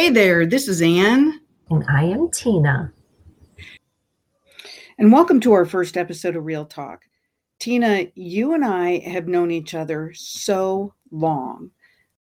[0.00, 1.42] Hey there, this is Ann.
[1.68, 2.90] And I am Tina.
[4.96, 7.02] And welcome to our first episode of Real Talk.
[7.58, 11.70] Tina, you and I have known each other so long.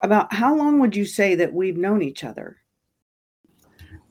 [0.00, 2.56] About how long would you say that we've known each other?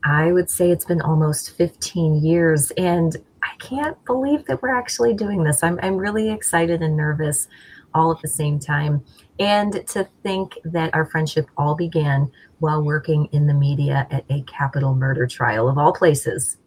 [0.04, 2.70] I would say it's been almost 15 years.
[2.78, 5.64] And I can't believe that we're actually doing this.
[5.64, 7.48] I'm, I'm really excited and nervous
[7.96, 9.04] all at the same time.
[9.40, 14.44] And to think that our friendship all began while working in the media at a
[14.44, 16.58] capital murder trial of all places.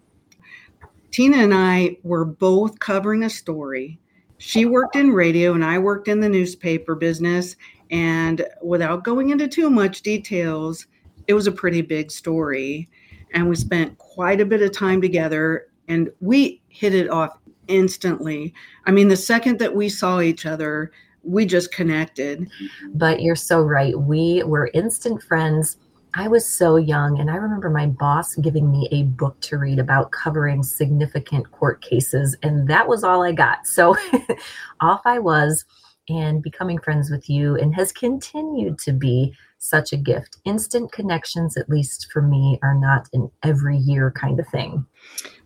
[1.10, 3.98] Tina and I were both covering a story.
[4.38, 7.56] She worked in radio and I worked in the newspaper business.
[7.90, 10.86] And without going into too much details,
[11.26, 12.88] it was a pretty big story.
[13.32, 18.52] And we spent quite a bit of time together and we hit it off instantly.
[18.86, 20.90] I mean, the second that we saw each other,
[21.28, 22.50] we just connected.
[22.94, 23.98] But you're so right.
[23.98, 25.76] We were instant friends.
[26.14, 29.78] I was so young, and I remember my boss giving me a book to read
[29.78, 33.66] about covering significant court cases, and that was all I got.
[33.66, 33.94] So
[34.80, 35.64] off I was,
[36.08, 40.38] and becoming friends with you, and has continued to be such a gift.
[40.44, 44.86] Instant connections, at least for me, are not an every year kind of thing.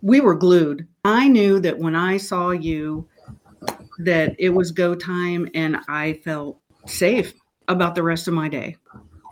[0.01, 0.87] We were glued.
[1.03, 3.07] I knew that when I saw you,
[3.99, 7.33] that it was go time and I felt safe
[7.67, 8.77] about the rest of my day.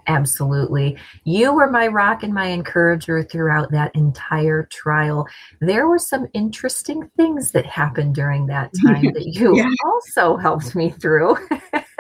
[0.08, 0.98] Absolutely.
[1.26, 5.28] You were my rock and my encourager throughout that entire trial.
[5.60, 9.70] There were some interesting things that happened during that time that you yeah.
[9.86, 11.38] also helped me through.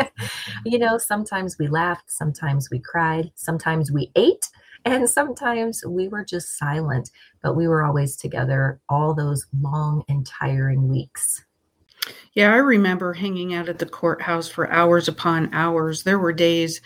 [0.66, 4.50] you know, sometimes we laughed, sometimes we cried, sometimes we ate,
[4.84, 7.12] and sometimes we were just silent,
[7.44, 11.44] but we were always together all those long and tiring weeks.
[12.34, 16.04] Yeah, I remember hanging out at the courthouse for hours upon hours.
[16.04, 16.82] There were days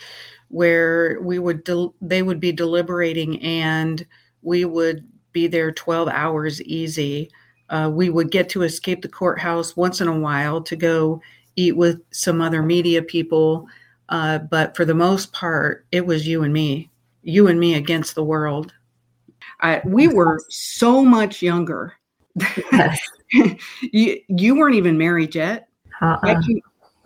[0.48, 4.06] where we would del- they would be deliberating and
[4.42, 7.30] we would be there 12 hours easy.
[7.68, 11.20] Uh, we would get to escape the courthouse once in a while to go
[11.56, 13.66] eat with some other media people.
[14.08, 16.90] Uh, but for the most part, it was you and me,
[17.22, 18.72] you and me against the world.
[19.60, 21.94] I, we were so much younger.
[22.72, 23.00] Yes.
[23.92, 25.68] you you weren't even married yet.
[26.00, 26.18] Uh-uh.
[26.22, 26.60] I, can,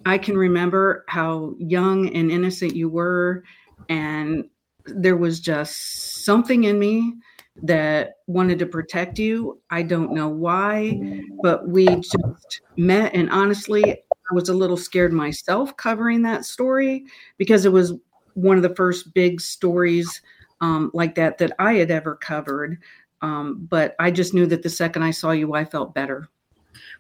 [0.05, 3.45] I can remember how young and innocent you were,
[3.89, 4.45] and
[4.87, 7.15] there was just something in me
[7.63, 9.61] that wanted to protect you.
[9.71, 13.85] I don't know why, but we just met, and honestly,
[14.31, 17.05] I was a little scared myself covering that story
[17.37, 17.95] because it was
[18.35, 20.23] one of the first big stories
[20.61, 22.79] um, like that that I had ever covered.
[23.23, 26.29] Um, but I just knew that the second I saw you, I felt better.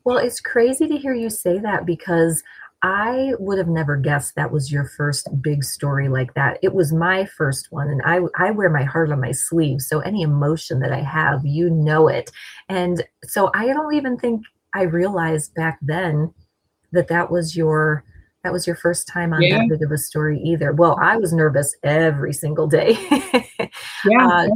[0.04, 2.42] Well, it's crazy to hear you say that because
[2.82, 6.58] I would have never guessed that was your first big story like that.
[6.62, 9.82] It was my first one, and I I wear my heart on my sleeve.
[9.82, 12.30] So any emotion that I have, you know it.
[12.68, 14.42] And so I don't even think
[14.74, 16.32] I realized back then
[16.92, 18.04] that that was your
[18.44, 19.58] that was your first time on yeah.
[19.58, 20.72] that big of a story either.
[20.72, 22.96] Well, I was nervous every single day.
[24.06, 24.26] yeah.
[24.26, 24.48] Uh,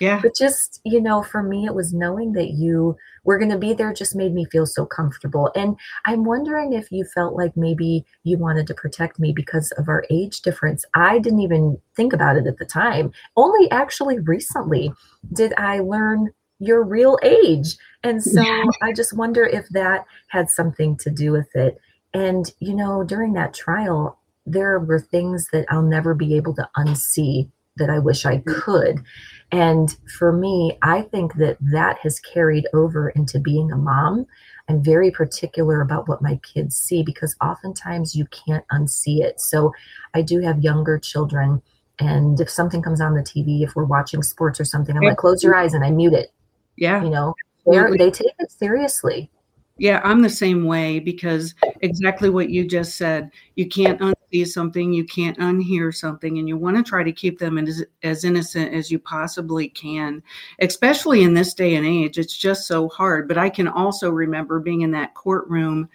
[0.00, 0.20] yeah.
[0.20, 3.74] But just, you know, for me, it was knowing that you were going to be
[3.74, 5.50] there just made me feel so comfortable.
[5.54, 9.88] And I'm wondering if you felt like maybe you wanted to protect me because of
[9.88, 10.84] our age difference.
[10.94, 13.12] I didn't even think about it at the time.
[13.36, 14.92] Only actually recently
[15.32, 17.76] did I learn your real age.
[18.02, 18.64] And so yeah.
[18.82, 21.78] I just wonder if that had something to do with it.
[22.12, 26.68] And, you know, during that trial, there were things that I'll never be able to
[26.76, 28.62] unsee that I wish I mm.
[28.62, 29.04] could.
[29.52, 34.26] And for me, I think that that has carried over into being a mom.
[34.68, 39.40] I'm very particular about what my kids see because oftentimes you can't unsee it.
[39.40, 39.72] So
[40.14, 41.62] I do have younger children.
[41.98, 45.18] And if something comes on the TV, if we're watching sports or something, I'm like,
[45.18, 46.32] close your eyes and I mute it.
[46.76, 47.02] Yeah.
[47.02, 47.34] You know,
[47.66, 49.30] they take it seriously.
[49.76, 53.30] Yeah, I'm the same way because exactly what you just said.
[53.56, 57.38] You can't unsee something, you can't unhear something, and you want to try to keep
[57.38, 60.22] them as, as innocent as you possibly can,
[60.60, 62.18] especially in this day and age.
[62.18, 63.28] It's just so hard.
[63.28, 65.88] But I can also remember being in that courtroom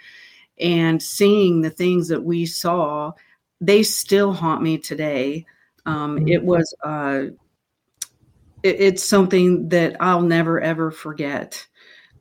[0.60, 3.12] and seeing the things that we saw.
[3.60, 5.46] They still haunt me today.
[5.86, 6.28] Um, mm-hmm.
[6.28, 7.24] It was, uh,
[8.64, 11.66] it, it's something that I'll never ever forget.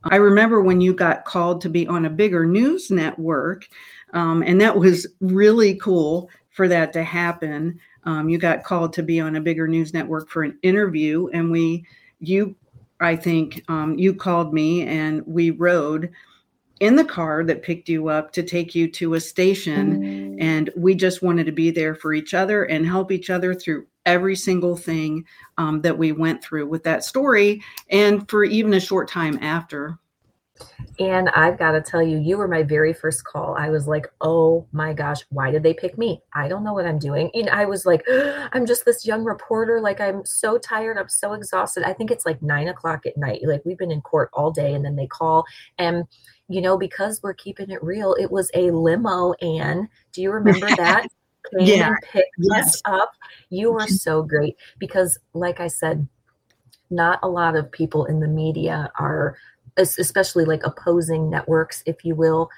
[0.05, 3.69] I remember when you got called to be on a bigger news network,
[4.13, 7.79] um, and that was really cool for that to happen.
[8.05, 11.51] Um, you got called to be on a bigger news network for an interview, and
[11.51, 11.85] we,
[12.21, 12.57] you,
[13.01, 16.11] I think um, you called me, and we rode
[16.81, 20.39] in the car that picked you up to take you to a station.
[20.41, 23.87] And we just wanted to be there for each other and help each other through
[24.07, 25.25] every single thing
[25.59, 29.99] um, that we went through with that story and for even a short time after
[31.01, 33.55] and I've got to tell you, you were my very first call.
[33.57, 36.21] I was like, oh my gosh, why did they pick me?
[36.35, 37.31] I don't know what I'm doing.
[37.35, 38.05] And I was like,
[38.53, 39.81] I'm just this young reporter.
[39.81, 40.99] Like, I'm so tired.
[40.99, 41.85] I'm so exhausted.
[41.85, 43.43] I think it's like nine o'clock at night.
[43.45, 45.45] Like, we've been in court all day, and then they call.
[45.79, 46.05] And,
[46.49, 49.35] you know, because we're keeping it real, it was a limo.
[49.41, 51.07] And do you remember that?
[51.57, 51.89] Came yeah.
[51.89, 52.75] and picked yes.
[52.75, 53.13] us up.
[53.51, 56.09] You were so great because, like I said,
[56.91, 59.37] not a lot of people in the media are
[59.79, 62.51] especially like opposing networks, if you will,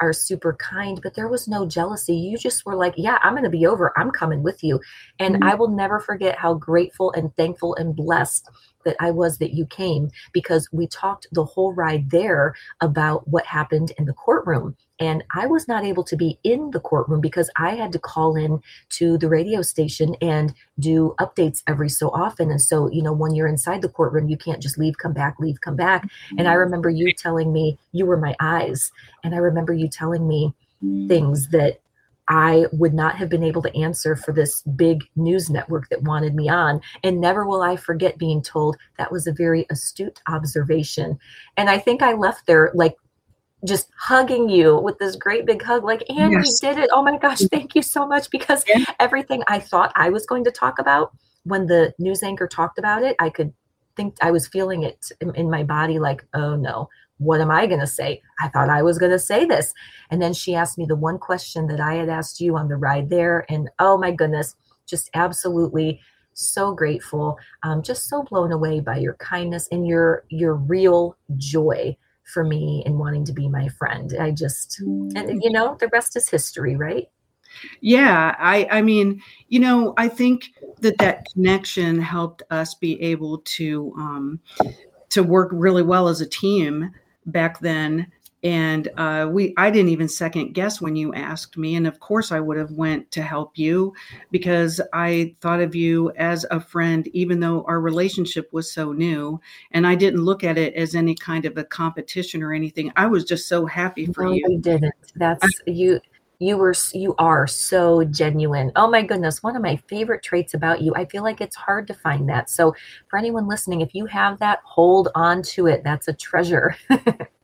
[0.00, 2.14] are super kind, but there was no jealousy.
[2.14, 3.92] You just were like, yeah, I'm going to be over.
[3.98, 4.80] I'm coming with you.
[5.18, 5.44] And mm-hmm.
[5.44, 8.48] I will never forget how grateful and thankful and blessed
[8.84, 13.44] that I was that you came because we talked the whole ride there about what
[13.44, 17.50] happened in the courtroom and I was not able to be in the courtroom because
[17.56, 18.60] I had to call in
[18.90, 22.50] to the radio station and do updates every so often.
[22.50, 25.36] And so, you know, when you're inside the courtroom, you can't just leave, come back,
[25.38, 26.08] leave, come back.
[26.36, 26.60] And I mm-hmm.
[26.60, 28.90] remember you telling me you were my eyes.
[29.22, 30.52] And I remember you telling me
[31.08, 31.80] things that
[32.28, 36.34] I would not have been able to answer for this big news network that wanted
[36.34, 36.80] me on.
[37.02, 41.18] And never will I forget being told that was a very astute observation.
[41.56, 42.96] And I think I left there like
[43.64, 46.60] just hugging you with this great big hug like and yes.
[46.62, 46.90] we did it.
[46.92, 48.84] Oh my gosh thank you so much because yeah.
[49.00, 51.12] everything i thought i was going to talk about
[51.44, 53.52] when the news anchor talked about it i could
[53.96, 56.88] think i was feeling it in, in my body like oh no.
[57.20, 58.22] What am i going to say?
[58.40, 59.74] I thought i was going to say this.
[60.10, 62.76] And then she asked me the one question that i had asked you on the
[62.76, 64.54] ride there and oh my goodness
[64.86, 66.00] just absolutely
[66.38, 67.36] so grateful.
[67.64, 71.96] Um, just so blown away by your kindness and your your real joy
[72.28, 74.14] for me in wanting to be my friend.
[74.20, 75.38] I just, and mm.
[75.42, 77.08] you know, the rest is history, right?
[77.80, 83.38] Yeah, I I mean, you know, I think that that connection helped us be able
[83.38, 84.40] to um
[85.10, 86.90] to work really well as a team
[87.26, 88.06] back then
[88.42, 92.30] and uh, we i didn't even second guess when you asked me and of course
[92.32, 93.92] i would have went to help you
[94.30, 99.40] because i thought of you as a friend even though our relationship was so new
[99.72, 102.92] and i didn't look at it as any kind of a competition or anything.
[102.96, 104.44] I was just so happy for no, you.
[104.48, 104.94] you didn't.
[105.16, 106.00] That's I, you
[106.38, 108.70] you were you are so genuine.
[108.76, 111.86] Oh my goodness one of my favorite traits about you i feel like it's hard
[111.88, 112.50] to find that.
[112.50, 112.74] So
[113.08, 115.82] for anyone listening if you have that hold on to it.
[115.84, 116.76] That's a treasure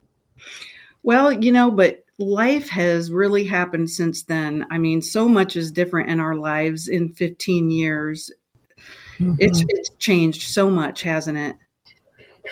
[1.05, 4.67] Well, you know, but life has really happened since then.
[4.71, 8.31] I mean, so much is different in our lives in 15 years.
[9.19, 9.35] Mm-hmm.
[9.39, 11.57] It's it's changed so much, hasn't it?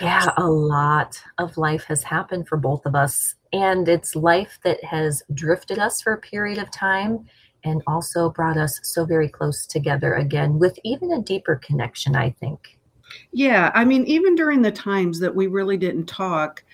[0.01, 3.35] Yeah, a lot of life has happened for both of us.
[3.53, 7.27] And it's life that has drifted us for a period of time
[7.65, 12.31] and also brought us so very close together again with even a deeper connection, I
[12.31, 12.79] think.
[13.33, 16.65] Yeah, I mean, even during the times that we really didn't talk,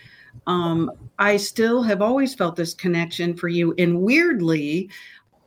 [0.47, 4.91] um, I still have always felt this connection for you, and weirdly,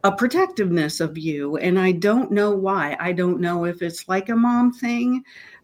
[0.04, 1.58] a protectiveness of you.
[1.58, 2.98] And I don't know why.
[3.00, 5.24] I don't know if it's like a mom thing.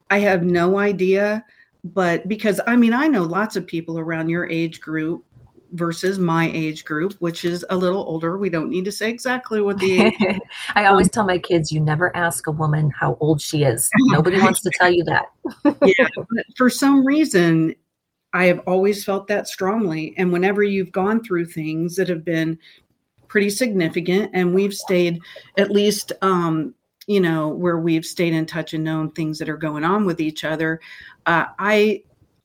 [0.09, 1.44] I have no idea.
[1.83, 5.24] But because I mean, I know lots of people around your age group
[5.71, 8.38] versus my age group, which is a little older.
[8.38, 10.40] We don't need to say exactly what the age.
[10.75, 13.90] I always tell my kids, you never ask a woman how old she is.
[13.99, 15.28] Nobody wants to tell you that.
[15.66, 17.75] yeah, but for some reason,
[18.37, 20.13] I have always felt that strongly.
[20.15, 22.59] And whenever you've gone through things that have been
[23.27, 25.19] pretty significant, and we've stayed
[25.57, 26.75] at least, um,
[27.07, 30.21] you know, where we've stayed in touch and known things that are going on with
[30.21, 30.79] each other,
[31.25, 32.03] uh, I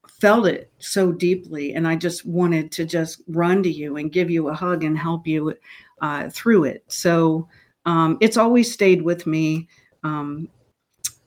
[0.08, 1.74] felt it so deeply.
[1.74, 4.96] And I just wanted to just run to you and give you a hug and
[4.96, 5.54] help you
[6.00, 6.84] uh, through it.
[6.88, 7.46] So
[7.84, 9.68] um, it's always stayed with me.
[10.04, 10.48] Um,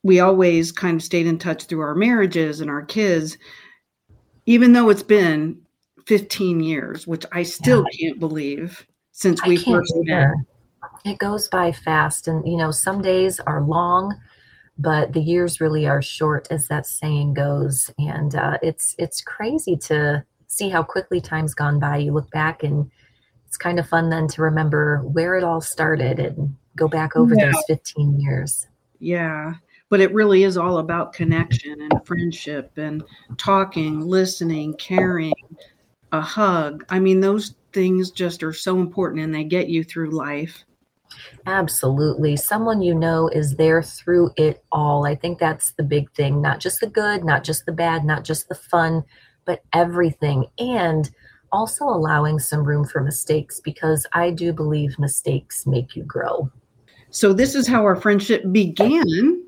[0.01, 3.37] we always kind of stayed in touch through our marriages and our kids
[4.45, 5.61] even though it's been
[6.05, 8.07] 15 years, which I still yeah.
[8.07, 10.29] can't believe since we first met.
[11.03, 12.27] It goes by fast.
[12.27, 14.15] And, you know, some days are long,
[14.77, 17.89] but the years really are short, as that saying goes.
[17.97, 21.97] And uh, it's it's crazy to see how quickly time's gone by.
[21.97, 22.89] You look back and
[23.47, 27.35] it's kind of fun then to remember where it all started and go back over
[27.35, 27.51] yeah.
[27.51, 28.67] those 15 years.
[28.99, 29.55] Yeah
[29.95, 31.23] but it really is all about mm-hmm.
[31.23, 33.01] connection and friendship and
[33.37, 35.31] talking, listening, caring,
[36.11, 36.83] a hug.
[36.89, 40.65] I mean, those things just are so important and they get you through life.
[41.45, 42.35] Absolutely.
[42.35, 45.05] Someone you know is there through it all.
[45.05, 46.41] I think that's the big thing.
[46.41, 49.01] Not just the good, not just the bad, not just the fun,
[49.45, 50.45] but everything.
[50.59, 51.09] And
[51.53, 56.51] also allowing some room for mistakes because I do believe mistakes make you grow.
[57.11, 59.44] So, this is how our friendship began.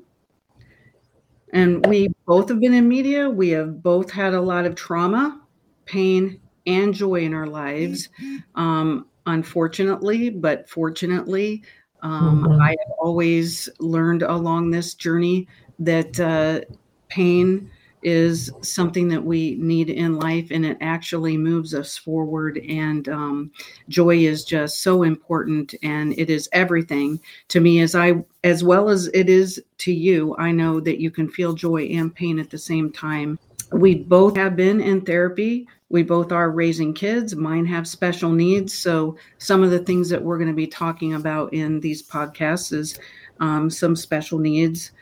[1.52, 3.28] And we both have been in media.
[3.28, 5.40] We have both had a lot of trauma,
[5.86, 8.08] pain, and joy in our lives.
[8.54, 11.62] Um, unfortunately, but fortunately,
[12.02, 12.60] um, mm-hmm.
[12.60, 16.60] I have always learned along this journey that uh,
[17.08, 17.70] pain
[18.02, 23.50] is something that we need in life and it actually moves us forward and um,
[23.88, 28.14] joy is just so important and it is everything to me as i
[28.44, 30.34] as well as it is to you.
[30.38, 33.38] I know that you can feel joy and pain at the same time.
[33.72, 35.66] We both have been in therapy.
[35.90, 37.34] We both are raising kids.
[37.34, 38.72] Mine have special needs.
[38.72, 42.72] So some of the things that we're going to be talking about in these podcasts
[42.72, 42.98] is
[43.40, 44.92] um, some special needs.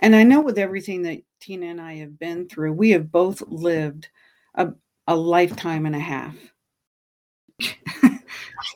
[0.00, 3.42] And i know with everything that tina and i have been through we have both
[3.48, 4.08] lived
[4.54, 4.68] a,
[5.06, 6.36] a lifetime and a half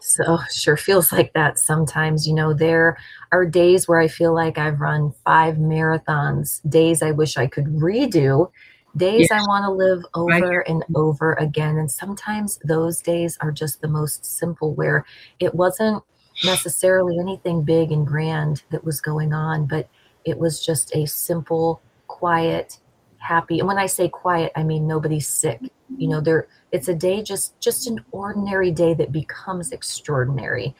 [0.00, 2.96] so sure feels like that sometimes you know there
[3.30, 7.66] are days where i feel like i've run five marathons days i wish i could
[7.66, 8.50] redo
[8.96, 9.32] days yes.
[9.32, 11.76] I want to live over and over again.
[11.76, 15.04] And sometimes those days are just the most simple, where
[15.38, 16.02] it wasn't
[16.44, 19.88] necessarily anything big and grand that was going on, but
[20.24, 21.80] it was just a simple,
[22.16, 22.78] quiet,
[23.18, 23.58] happy.
[23.58, 25.60] And when I say quiet, I mean nobody's sick.
[25.98, 30.74] You know, there it's a day just just an ordinary day that becomes extraordinary.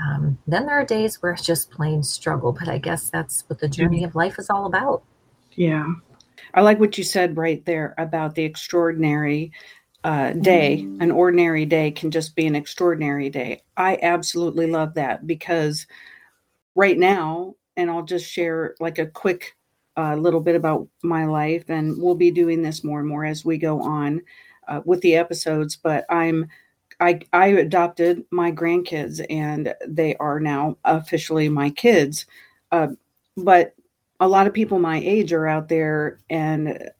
[0.00, 3.58] Um, then there are days where it's just plain struggle, but I guess that's what
[3.58, 5.02] the journey of life is all about.
[5.56, 5.92] Yeah,
[6.54, 9.52] I like what you said right there about the extraordinary
[10.04, 10.88] uh, day.
[11.00, 13.62] An ordinary day can just be an extraordinary day.
[13.76, 15.86] I absolutely love that because
[16.74, 19.57] right now, and I'll just share like a quick
[19.98, 23.44] uh, little bit about my life, and we'll be doing this more and more as
[23.44, 24.22] we go on
[24.68, 25.76] uh, with the episodes.
[25.76, 26.48] But I'm
[27.00, 32.26] I, I adopted my grandkids and they are now officially my kids.
[32.72, 32.88] Uh,
[33.36, 33.74] but
[34.20, 36.90] a lot of people my age are out there and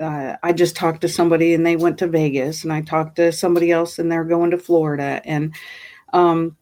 [0.00, 3.30] uh, I just talked to somebody and they went to Vegas, and I talked to
[3.30, 5.20] somebody else and they're going to Florida.
[5.24, 5.54] And
[6.12, 6.56] um,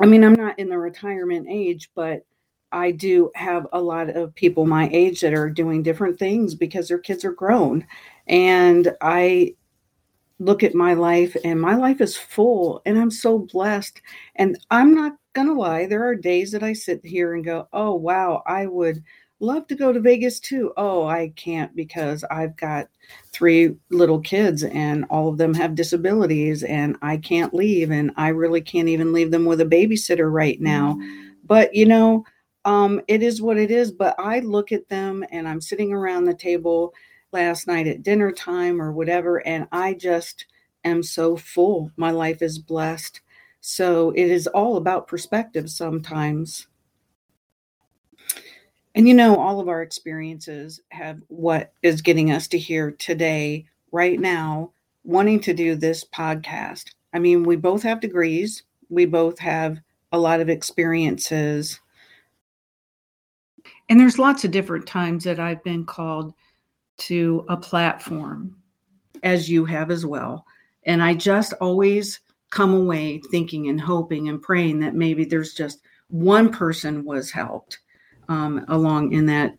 [0.00, 2.24] I mean, I'm not in the retirement age, but
[2.72, 6.88] I do have a lot of people my age that are doing different things because
[6.88, 7.86] their kids are grown.
[8.26, 9.54] And I
[10.38, 14.00] look at my life, and my life is full, and I'm so blessed.
[14.36, 17.68] And I'm not going to lie, there are days that I sit here and go,
[17.72, 19.02] oh, wow, I would
[19.40, 20.72] love to go to Vegas too.
[20.76, 22.88] Oh, I can't because I've got
[23.32, 28.28] three little kids and all of them have disabilities and I can't leave and I
[28.28, 30.94] really can't even leave them with a babysitter right now.
[30.94, 31.28] Mm-hmm.
[31.44, 32.24] But you know,
[32.64, 33.90] um, it is what it is.
[33.92, 36.94] But I look at them and I'm sitting around the table
[37.32, 40.46] last night at dinner time or whatever, and I just
[40.84, 41.90] am so full.
[41.96, 43.20] My life is blessed.
[43.60, 46.66] So it is all about perspective sometimes.
[48.94, 53.66] And you know, all of our experiences have what is getting us to here today,
[53.90, 54.72] right now,
[55.04, 56.90] wanting to do this podcast.
[57.14, 59.78] I mean, we both have degrees, we both have
[60.12, 61.80] a lot of experiences.
[63.88, 66.34] And there's lots of different times that I've been called
[66.98, 68.56] to a platform,
[69.22, 70.46] as you have as well.
[70.84, 72.20] And I just always
[72.50, 77.78] come away thinking and hoping and praying that maybe there's just one person was helped
[78.28, 79.56] um, along in that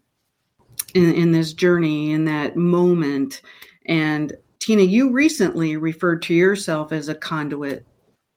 [0.94, 3.42] in, in this journey in that moment
[3.88, 7.86] and tina you recently referred to yourself as a conduit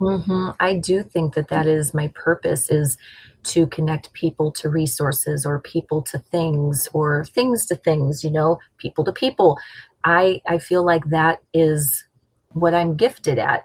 [0.01, 0.51] mm-hmm.
[0.61, 2.97] i do think that that is my purpose is
[3.43, 8.59] to connect people to resources or people to things or things to things you know
[8.79, 9.59] people to people
[10.05, 12.05] i i feel like that is
[12.51, 13.65] what i'm gifted at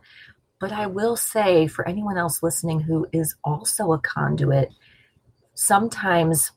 [0.60, 4.70] but i will say for anyone else listening who is also a conduit
[5.54, 6.52] sometimes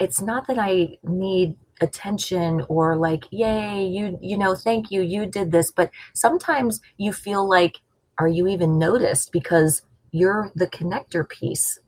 [0.00, 5.24] it's not that I need attention or like yay you you know thank you you
[5.24, 7.80] did this but sometimes you feel like
[8.20, 9.32] are you even noticed?
[9.32, 11.78] Because you're the connector piece.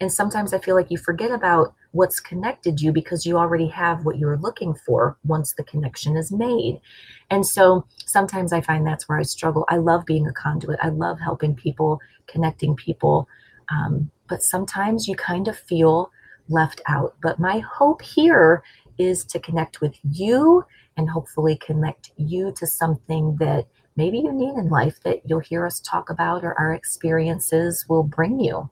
[0.00, 4.04] And sometimes i feel like you forget about what's connected you because you already have
[4.04, 6.80] what you're looking for once the connection is made.
[7.28, 9.66] And so sometimes i find that's where i struggle.
[9.68, 10.78] I love being a conduit.
[10.80, 13.28] I love helping people connecting people.
[13.68, 16.10] Um, but sometimes you kind of feel
[16.48, 17.16] left out.
[17.20, 18.62] But my hope here
[18.96, 20.64] is to connect with you
[20.96, 23.66] and hopefully connect you to something that
[23.96, 28.02] maybe you need in life that you'll hear us talk about or our experiences will
[28.02, 28.70] bring you.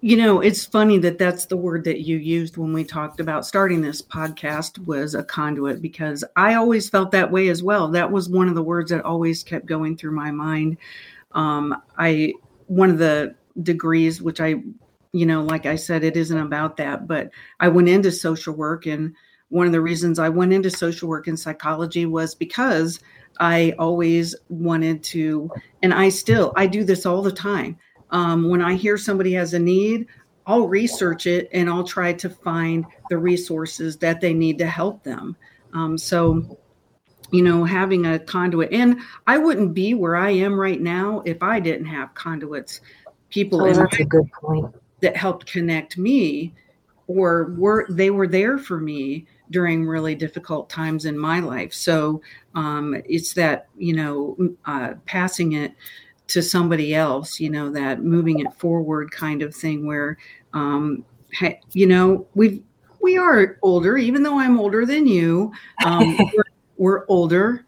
[0.00, 3.46] You know, it's funny that that's the word that you used when we talked about
[3.46, 7.88] starting this podcast was a conduit because I always felt that way as well.
[7.88, 10.76] That was one of the words that always kept going through my mind.
[11.32, 12.34] Um, I
[12.66, 14.56] one of the degrees which I
[15.12, 18.84] you know, like I said, it isn't about that, but I went into social work
[18.86, 19.14] and
[19.48, 23.00] one of the reasons I went into social work and psychology was because
[23.40, 25.50] I always wanted to,
[25.82, 27.78] and I still, I do this all the time.
[28.10, 30.06] Um, when I hear somebody has a need,
[30.46, 35.02] I'll research it and I'll try to find the resources that they need to help
[35.02, 35.36] them.
[35.74, 36.58] Um, so,
[37.32, 41.42] you know, having a conduit, and I wouldn't be where I am right now if
[41.42, 42.80] I didn't have conduits.
[43.28, 44.72] People, oh, that's a good point.
[45.00, 46.54] That helped connect me,
[47.08, 51.72] or were they were there for me during really difficult times in my life.
[51.74, 52.22] So
[52.56, 55.74] um, it's that, you know, uh, passing it
[56.28, 60.16] to somebody else, you know, that moving it forward kind of thing where,
[60.54, 61.04] um,
[61.72, 62.62] you know, we
[63.00, 65.52] we are older, even though I'm older than you.
[65.84, 66.44] Um, we're,
[66.78, 67.66] we're older,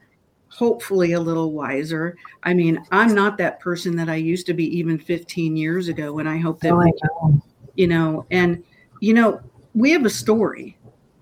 [0.49, 2.17] hopefully a little wiser.
[2.43, 6.19] I mean, I'm not that person that I used to be even 15 years ago,
[6.19, 7.43] and I hope that, oh, we, know.
[7.77, 8.65] you know, and
[9.01, 9.41] you know,
[9.75, 10.78] we have a story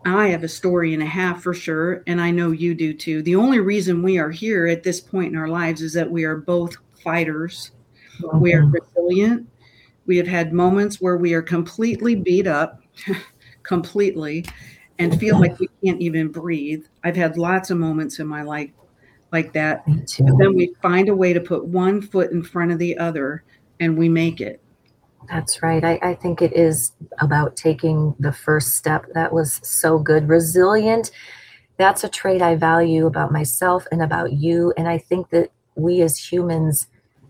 [0.07, 3.23] I have a story and a half for sure, and I know you do too.
[3.23, 6.25] The only reason we are here at this point in our lives is that we
[6.25, 7.73] are both fighters.
[8.21, 8.41] Mm-hmm.
[8.41, 9.49] We are resilient.
[10.07, 12.81] We have had moments where we are completely beat up,
[13.65, 14.47] completely,
[14.99, 16.85] and feel like we can't even breathe.
[17.03, 18.71] I've had lots of moments in my life
[19.33, 19.85] like that.
[19.87, 23.43] But then we find a way to put one foot in front of the other
[23.81, 24.63] and we make it.
[25.29, 25.85] That's right.
[25.85, 29.07] I, I, think it is about taking the first step.
[29.15, 30.29] That was so good.
[30.29, 31.11] Resilient.
[31.79, 34.73] That's a trait I value about myself and about you.
[34.77, 36.87] And I think that we as humans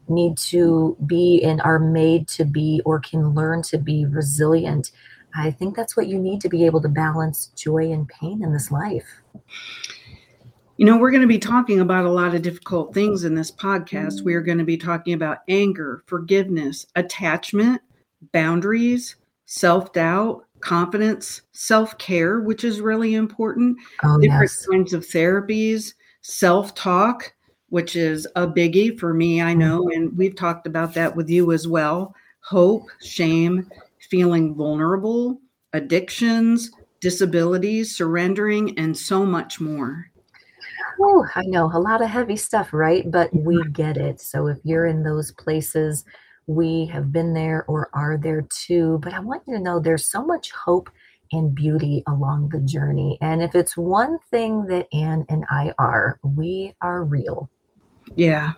[0.08, 4.92] need to be and are made to be or can learn to be resilient.
[5.34, 8.52] I think that's what you need to be able to balance joy and pain in
[8.52, 9.06] this life.
[10.76, 13.50] You know, we're going to be talking about a lot of difficult things in this
[13.50, 14.16] podcast.
[14.16, 14.24] Mm-hmm.
[14.24, 17.80] We are going to be talking about anger, forgiveness, attachment,
[18.32, 24.66] boundaries, self doubt, confidence, self care, which is really important, oh, different yes.
[24.66, 27.32] kinds of therapies, self talk,
[27.68, 29.84] which is a biggie for me, I know.
[29.84, 30.02] Mm-hmm.
[30.02, 32.14] And we've talked about that with you as well.
[32.40, 35.40] Hope, shame, feeling vulnerable,
[35.72, 40.10] addictions, disabilities, surrendering, and so much more.
[40.98, 43.08] Oh, I know a lot of heavy stuff, right?
[43.10, 44.20] But we get it.
[44.20, 46.04] So if you're in those places,
[46.46, 48.98] we have been there or are there too.
[49.02, 50.90] But I want you to know there's so much hope
[51.32, 53.18] and beauty along the journey.
[53.20, 57.50] And if it's one thing that Ann and I are, we are real.
[58.14, 58.52] Yeah.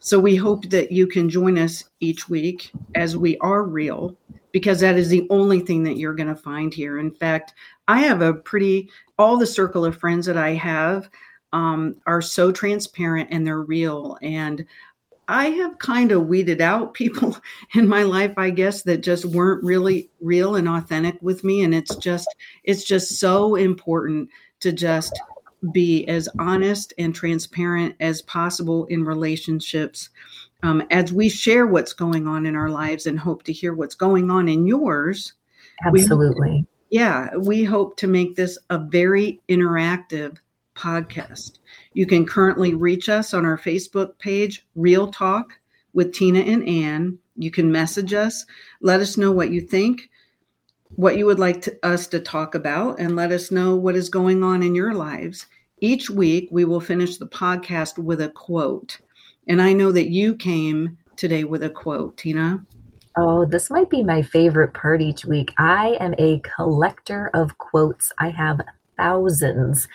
[0.00, 4.16] So we hope that you can join us each week as we are real,
[4.52, 6.98] because that is the only thing that you're going to find here.
[6.98, 7.52] In fact,
[7.88, 11.10] I have a pretty, all the circle of friends that I have
[11.52, 14.16] um, are so transparent and they're real.
[14.22, 14.64] And
[15.28, 17.38] I have kind of weeded out people
[17.74, 21.62] in my life, I guess, that just weren't really real and authentic with me.
[21.62, 22.28] And it's just,
[22.64, 25.20] it's just so important to just
[25.72, 30.10] be as honest and transparent as possible in relationships
[30.62, 33.94] um, as we share what's going on in our lives and hope to hear what's
[33.94, 35.34] going on in yours.
[35.84, 36.50] Absolutely.
[36.50, 40.38] We, yeah, we hope to make this a very interactive
[40.78, 41.58] podcast.
[41.92, 45.58] You can currently reach us on our Facebook page, Real Talk
[45.92, 47.18] with Tina and Ann.
[47.36, 48.44] You can message us,
[48.80, 50.08] let us know what you think,
[50.90, 54.08] what you would like to, us to talk about, and let us know what is
[54.08, 55.46] going on in your lives.
[55.80, 58.98] Each week, we will finish the podcast with a quote.
[59.46, 62.64] And I know that you came today with a quote, Tina.
[63.16, 65.52] Oh, this might be my favorite part each week.
[65.58, 68.12] I am a collector of quotes.
[68.18, 68.60] I have
[68.96, 69.88] thousands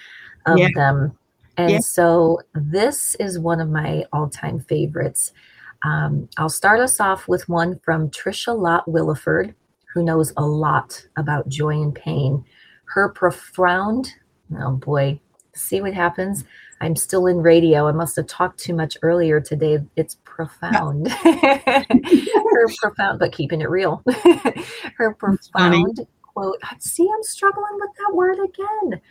[0.46, 0.70] of yeah.
[0.76, 1.18] them.
[1.58, 1.80] And yeah.
[1.80, 5.32] so this is one of my all time favorites.
[5.84, 9.54] Um, I'll start us off with one from Tricia Lott Williford,
[9.94, 12.44] who knows a lot about joy and pain.
[12.86, 14.14] Her profound,
[14.60, 15.20] oh boy,
[15.54, 16.46] see what happens.
[16.82, 17.88] I'm still in radio.
[17.88, 19.80] I must have talked too much earlier today.
[19.96, 21.10] It's profound.
[21.12, 24.04] Her profound, but keeping it real.
[24.98, 26.60] Her profound quote.
[26.80, 29.02] See, I'm struggling with that word again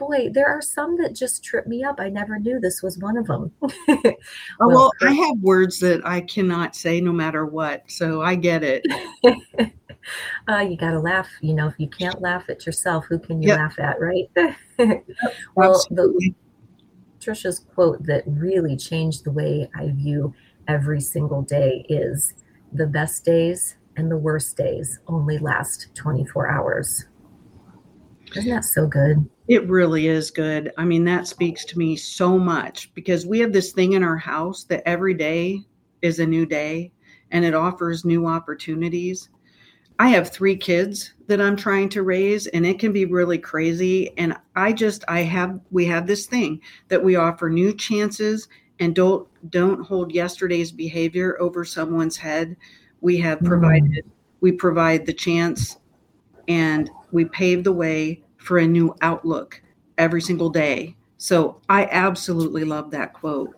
[0.00, 2.00] boy, there are some that just trip me up.
[2.00, 3.52] I never knew this was one of them.
[3.60, 3.70] well,
[4.60, 7.84] oh, well, I have words that I cannot say no matter what.
[7.88, 8.84] So I get it.
[10.48, 11.28] uh, you got to laugh.
[11.42, 13.58] You know, if you can't laugh at yourself, who can you yep.
[13.58, 14.30] laugh at, right?
[15.54, 16.32] well, the,
[17.20, 20.34] Tricia's quote that really changed the way I view
[20.66, 22.32] every single day is
[22.72, 27.04] the best days and the worst days only last 24 hours.
[28.34, 29.28] Isn't that so good?
[29.50, 30.70] It really is good.
[30.78, 34.16] I mean, that speaks to me so much because we have this thing in our
[34.16, 35.64] house that every day
[36.02, 36.92] is a new day
[37.32, 39.28] and it offers new opportunities.
[39.98, 44.16] I have three kids that I'm trying to raise and it can be really crazy
[44.18, 48.46] and I just I have we have this thing that we offer new chances
[48.78, 52.56] and don't don't hold yesterday's behavior over someone's head.
[53.00, 54.10] We have provided mm.
[54.42, 55.76] we provide the chance
[56.46, 59.62] and we pave the way for a new outlook
[59.98, 60.96] every single day.
[61.18, 63.54] So I absolutely love that quote.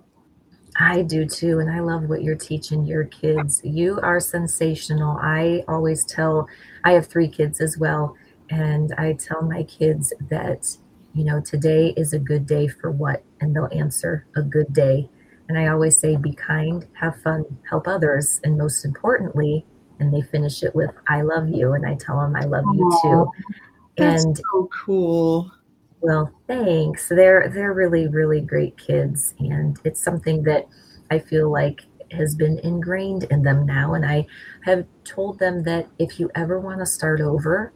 [0.79, 1.61] I do too.
[1.61, 3.61] And I love what you're teaching your kids.
[3.63, 5.19] You are sensational.
[5.21, 6.49] I always tell,
[6.85, 8.17] I have three kids as well.
[8.51, 10.77] And I tell my kids that,
[11.15, 13.23] you know, today is a good day for what?
[13.41, 15.09] And they'll answer a good day.
[15.49, 18.41] And I always say, be kind, have fun, help others.
[18.43, 19.65] And most importantly,
[20.01, 21.75] and they finish it with, I love you.
[21.75, 23.31] And I tell them, I love you too.
[23.97, 25.51] That's and so cool.
[26.01, 27.09] Well, thanks.
[27.09, 30.67] They're they're really really great kids, and it's something that
[31.11, 33.95] I feel like has been ingrained in them now.
[33.95, 34.27] And I
[34.65, 37.73] have told them that if you ever want to start over,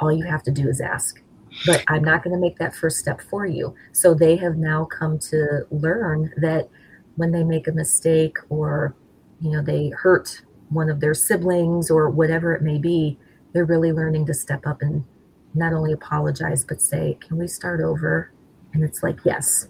[0.00, 1.22] all you have to do is ask.
[1.66, 3.74] But I'm not going to make that first step for you.
[3.92, 6.68] So they have now come to learn that
[7.16, 8.94] when they make a mistake or
[9.40, 13.18] you know they hurt one of their siblings or whatever it may be,
[13.52, 15.04] they're really learning to step up and
[15.54, 18.32] not only apologize, but say, Can we start over?
[18.72, 19.68] And it's like, Yes.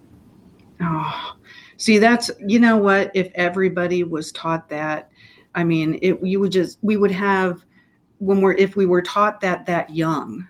[0.80, 1.36] Oh,
[1.76, 3.10] see, that's, you know what?
[3.14, 5.10] If everybody was taught that,
[5.54, 7.64] I mean, it, you would just, we would have,
[8.18, 10.48] when we're, if we were taught that that young,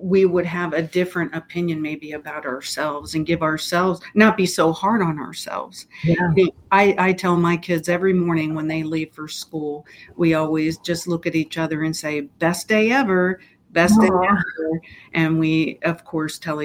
[0.00, 4.72] we would have a different opinion maybe about ourselves and give ourselves not be so
[4.72, 6.46] hard on ourselves yeah.
[6.70, 11.08] I, I tell my kids every morning when they leave for school we always just
[11.08, 13.40] look at each other and say best day ever
[13.72, 14.44] best ever.
[15.12, 16.62] And we, of course, tell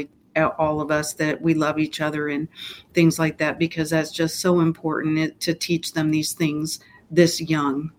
[0.57, 2.47] all of us that we love each other and
[2.93, 6.79] things like that because that's just so important to teach them these things
[7.11, 7.91] this young.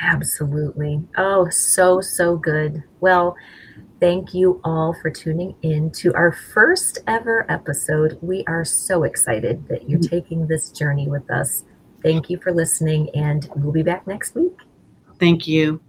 [0.00, 1.02] Absolutely.
[1.16, 2.82] Oh, so, so good.
[3.00, 3.36] Well,
[4.00, 8.18] thank you all for tuning in to our first ever episode.
[8.20, 10.08] We are so excited that you're mm-hmm.
[10.08, 11.64] taking this journey with us.
[12.02, 14.56] Thank you for listening, and we'll be back next week.
[15.18, 15.80] Thank you.